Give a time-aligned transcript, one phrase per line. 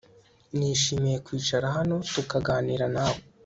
[0.57, 3.19] Nishimiye kwicara hano tukaganira nawe